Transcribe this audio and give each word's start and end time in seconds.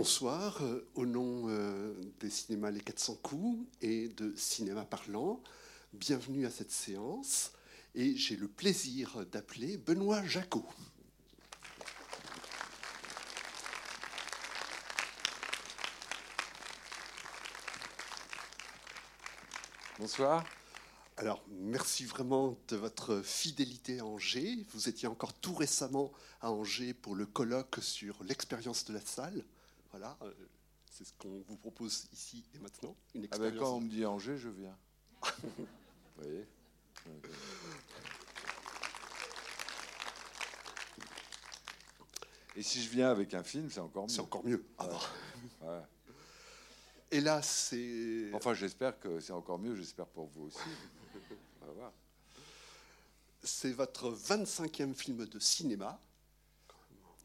bonsoir. 0.00 0.62
Euh, 0.62 0.88
au 0.94 1.04
nom 1.04 1.50
euh, 1.50 1.92
des 2.20 2.30
cinémas 2.30 2.70
Les 2.70 2.80
400 2.80 3.16
coups 3.16 3.58
et 3.82 4.08
de 4.08 4.32
Cinéma 4.34 4.86
Parlant, 4.86 5.42
bienvenue 5.92 6.46
à 6.46 6.50
cette 6.50 6.70
séance. 6.70 7.52
Et 7.94 8.16
j'ai 8.16 8.36
le 8.36 8.48
plaisir 8.48 9.26
d'appeler 9.26 9.76
Benoît 9.76 10.24
Jacot. 10.24 10.64
Bonsoir. 19.98 20.46
Alors, 21.18 21.44
merci 21.50 22.06
vraiment 22.06 22.56
de 22.68 22.76
votre 22.76 23.20
fidélité 23.20 23.98
à 23.98 24.06
Angers. 24.06 24.64
Vous 24.72 24.88
étiez 24.88 25.08
encore 25.08 25.34
tout 25.34 25.54
récemment 25.54 26.10
à 26.40 26.50
Angers 26.50 26.94
pour 26.94 27.14
le 27.14 27.26
colloque 27.26 27.80
sur 27.82 28.24
l'expérience 28.24 28.86
de 28.86 28.94
la 28.94 29.02
salle. 29.02 29.44
Voilà, 29.90 30.16
euh, 30.22 30.32
c'est 30.90 31.04
ce 31.04 31.12
qu'on 31.14 31.42
vous 31.48 31.56
propose 31.56 32.06
ici 32.12 32.44
et 32.54 32.58
maintenant. 32.58 32.96
Une 33.14 33.26
ah 33.30 33.38
ben, 33.38 33.56
quand 33.56 33.76
on 33.76 33.80
me 33.80 33.88
dit 33.88 34.04
Angers, 34.04 34.36
je 34.36 34.48
viens. 34.48 34.76
vous 35.22 35.66
voyez 36.16 36.46
Et 42.56 42.62
si 42.62 42.82
je 42.82 42.90
viens 42.90 43.10
avec 43.10 43.32
un 43.34 43.42
film, 43.42 43.70
c'est 43.70 43.80
encore 43.80 44.04
mieux. 44.04 44.12
C'est 44.12 44.20
encore 44.20 44.44
mieux. 44.44 44.64
Ah 44.78 44.88
Et 47.10 47.20
là, 47.20 47.42
c'est. 47.42 48.30
Enfin, 48.34 48.54
j'espère 48.54 48.98
que 49.00 49.18
c'est 49.18 49.32
encore 49.32 49.58
mieux, 49.58 49.74
j'espère 49.74 50.06
pour 50.06 50.26
vous 50.26 50.44
aussi. 50.44 50.58
C'est 53.42 53.72
votre 53.72 54.10
25e 54.10 54.92
film 54.92 55.24
de 55.24 55.38
cinéma. 55.38 55.98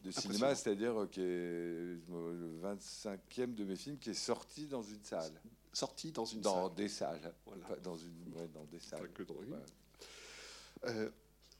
De 0.06 0.12
cinéma, 0.12 0.54
c'est-à-dire 0.54 1.08
que 1.10 1.98
le 2.08 2.60
25e 2.62 3.54
de 3.54 3.64
mes 3.64 3.74
films 3.74 3.98
qui 3.98 4.10
est 4.10 4.14
sorti 4.14 4.66
dans 4.66 4.82
une 4.82 5.02
salle. 5.02 5.32
Sorti 5.72 6.12
dans 6.12 6.24
une 6.24 6.40
dans 6.40 6.68
salle. 6.68 6.74
Des 6.76 6.88
salles. 6.88 7.34
Voilà. 7.44 7.76
dans, 7.82 7.96
une, 7.96 8.48
dans 8.54 8.64
des 8.64 8.78
salles. 8.78 9.10
Que 9.12 9.24
euh, 10.84 11.10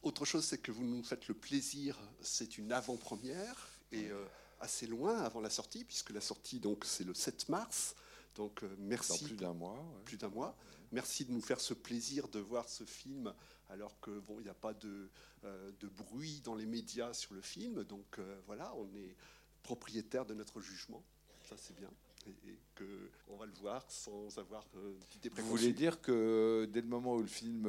autre 0.05 0.25
chose, 0.25 0.45
c'est 0.45 0.59
que 0.59 0.71
vous 0.71 0.85
nous 0.85 1.03
faites 1.03 1.27
le 1.27 1.35
plaisir, 1.35 1.99
c'est 2.21 2.57
une 2.57 2.71
avant-première, 2.71 3.69
et 3.91 4.11
euh, 4.11 4.25
assez 4.61 4.87
loin 4.87 5.19
avant 5.23 5.41
la 5.41 5.51
sortie, 5.51 5.83
puisque 5.83 6.11
la 6.11 6.21
sortie, 6.21 6.61
donc, 6.61 6.85
c'est 6.85 7.05
le 7.05 7.15
7 7.15 7.49
mars. 7.49 7.97
Donc, 8.37 8.63
euh, 8.63 8.69
merci. 8.79 9.23
Dans 9.23 9.27
plus 9.27 9.37
d'un 9.37 9.55
mois. 9.55 9.85
Plus 10.05 10.17
d'un 10.19 10.29
mois. 10.29 10.57
Merci 10.93 11.25
de 11.25 11.33
nous 11.33 11.41
faire 11.41 11.61
ce 11.61 11.75
plaisir 11.75 12.29
de 12.29 12.39
voir 12.39 12.69
ce 12.69 12.85
film 12.85 13.33
alors 13.69 13.99
que 14.01 14.19
bon, 14.21 14.37
il 14.39 14.45
n'y 14.45 14.51
a 14.51 14.55
pas 14.55 14.75
de, 14.75 15.11
euh, 15.45 15.71
de, 15.81 15.89
bruit 15.89 16.41
dans 16.45 16.55
les 16.55 16.67
médias 16.67 17.13
sur 17.13 17.35
le 17.35 17.41
film. 17.41 17.85
Donc 17.85 18.19
euh, 18.19 18.41
voilà, 18.47 18.73
on 18.77 18.87
est 18.95 19.17
propriétaire 19.63 20.25
de 20.25 20.35
notre 20.35 20.61
jugement. 20.61 21.03
Ça 21.43 21.57
c'est 21.57 21.77
bien. 21.77 21.91
Et, 22.27 22.59
que 22.75 23.11
on 23.29 23.37
va 23.37 23.47
le 23.47 23.53
voir 23.53 23.89
sans 23.89 24.37
avoir 24.39 24.67
euh, 24.77 24.99
d'idée 25.11 25.31
Vous 25.37 25.47
voulez 25.47 25.73
dire 25.73 26.01
que 26.01 26.69
dès 26.73 26.81
le 26.81 26.89
moment 26.89 27.15
où 27.15 27.21
le 27.21 27.27
film 27.27 27.67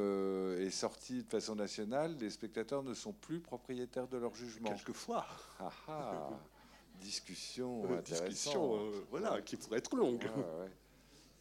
est 0.58 0.70
sorti 0.70 1.22
de 1.22 1.28
façon 1.28 1.54
nationale, 1.54 2.16
les 2.18 2.30
spectateurs 2.30 2.82
ne 2.82 2.92
sont 2.92 3.12
plus 3.12 3.40
propriétaires 3.40 4.08
de 4.08 4.18
leur 4.18 4.34
jugement? 4.34 4.68
Quelquefois. 4.68 5.26
Ah, 5.60 5.72
ah. 5.88 6.30
discussion 7.00 7.84
intéressante. 7.84 8.28
Discussion, 8.28 8.92
voilà, 9.10 9.40
qui 9.42 9.56
pourrait 9.56 9.78
être 9.78 9.96
longue. 9.96 10.28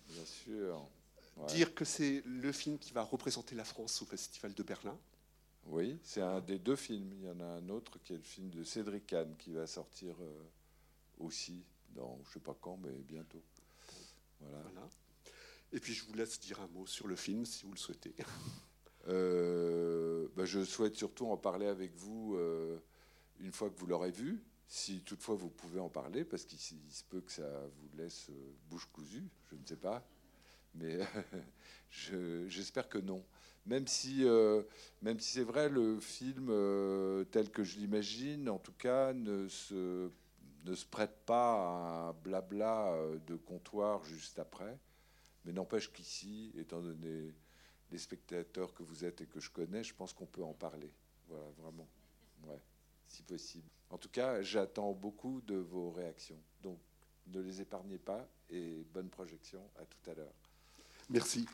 Bien 0.07 0.25
sûr 0.25 0.87
dire 1.45 1.73
que 1.75 1.85
c'est 1.85 2.23
le 2.25 2.51
film 2.51 2.77
qui 2.77 2.93
va 2.93 3.03
représenter 3.03 3.55
la 3.55 3.63
France 3.63 4.01
au 4.01 4.05
Festival 4.05 4.53
de 4.53 4.63
Berlin. 4.63 4.97
Oui, 5.65 5.99
c'est 6.03 6.21
un 6.21 6.39
des 6.39 6.59
deux 6.59 6.75
films. 6.75 7.11
Il 7.19 7.25
y 7.25 7.29
en 7.29 7.39
a 7.39 7.45
un 7.45 7.69
autre 7.69 7.99
qui 8.03 8.13
est 8.13 8.17
le 8.17 8.23
film 8.23 8.49
de 8.49 8.63
Cédric 8.63 9.07
Kahn 9.07 9.35
qui 9.37 9.51
va 9.51 9.67
sortir 9.67 10.15
euh, 10.21 10.43
aussi 11.19 11.63
dans 11.89 12.19
je 12.25 12.33
sais 12.33 12.39
pas 12.39 12.57
quand, 12.59 12.77
mais 12.77 12.91
bientôt. 12.91 13.41
Voilà. 14.39 14.87
Et 15.73 15.79
puis 15.79 15.93
je 15.93 16.05
vous 16.05 16.13
laisse 16.13 16.39
dire 16.39 16.61
un 16.61 16.67
mot 16.67 16.85
sur 16.85 17.07
le 17.07 17.15
film 17.15 17.45
si 17.45 17.65
vous 17.65 17.71
le 17.71 17.77
souhaitez. 17.77 18.15
Euh, 19.09 20.27
bah, 20.35 20.43
je 20.43 20.65
souhaite 20.65 20.97
surtout 20.97 21.27
en 21.27 21.37
parler 21.37 21.67
avec 21.67 21.95
vous 21.95 22.35
euh, 22.35 22.77
une 23.39 23.53
fois 23.53 23.69
que 23.69 23.79
vous 23.79 23.85
l'aurez 23.85 24.11
vu, 24.11 24.43
si 24.67 24.99
toutefois 24.99 25.35
vous 25.35 25.47
pouvez 25.47 25.79
en 25.79 25.87
parler, 25.87 26.25
parce 26.25 26.43
qu'il 26.43 26.59
se 26.59 27.05
peut 27.05 27.21
que 27.21 27.31
ça 27.31 27.67
vous 27.77 27.97
laisse 27.97 28.29
bouche 28.69 28.85
cousue, 28.91 29.29
je 29.49 29.55
ne 29.55 29.65
sais 29.65 29.77
pas 29.77 30.05
mais 30.77 30.99
j'espère 32.47 32.89
que 32.89 32.97
non. 32.97 33.23
Même 33.65 33.87
si, 33.87 34.23
euh, 34.23 34.63
même 35.01 35.19
si 35.19 35.33
c'est 35.33 35.43
vrai, 35.43 35.67
le 35.67 35.99
film 35.99 36.47
euh, 36.49 37.25
tel 37.25 37.49
que 37.49 37.63
je 37.63 37.77
l'imagine, 37.77 38.49
en 38.49 38.59
tout 38.59 38.73
cas, 38.73 39.13
ne 39.13 39.47
se, 39.49 40.09
ne 40.63 40.73
se 40.75 40.85
prête 40.85 41.25
pas 41.25 41.53
à 41.53 42.09
un 42.09 42.13
blabla 42.13 42.93
euh, 42.93 43.19
de 43.27 43.35
comptoir 43.35 44.03
juste 44.05 44.39
après. 44.39 44.79
Mais 45.43 45.51
n'empêche 45.51 45.91
qu'ici, 45.91 46.53
étant 46.57 46.81
donné 46.81 47.33
les 47.91 47.97
spectateurs 47.97 48.73
que 48.73 48.83
vous 48.83 49.03
êtes 49.03 49.21
et 49.21 49.25
que 49.27 49.39
je 49.39 49.49
connais, 49.49 49.83
je 49.83 49.93
pense 49.93 50.13
qu'on 50.13 50.25
peut 50.25 50.43
en 50.43 50.53
parler. 50.53 50.93
Voilà, 51.27 51.49
vraiment. 51.57 51.87
Ouais, 52.43 52.61
si 53.07 53.23
possible. 53.23 53.69
En 53.89 53.97
tout 53.97 54.09
cas, 54.09 54.41
j'attends 54.41 54.93
beaucoup 54.93 55.41
de 55.41 55.55
vos 55.55 55.91
réactions. 55.91 56.41
Donc, 56.61 56.79
ne 57.27 57.41
les 57.41 57.61
épargnez 57.61 57.97
pas 57.97 58.29
et 58.49 58.85
bonne 58.93 59.09
projection. 59.09 59.69
À 59.77 59.85
tout 59.85 60.09
à 60.09 60.13
l'heure. 60.13 60.46
Merci. 61.09 61.45